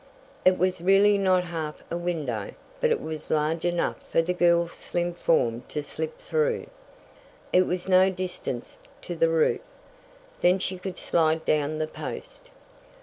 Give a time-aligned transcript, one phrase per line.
[0.45, 4.73] It was really not half a window, but it was large enough for the girl's
[4.73, 6.65] slim form to slip through.
[7.53, 9.61] It was no distance to the roof,
[10.39, 12.49] then she could slide down the post.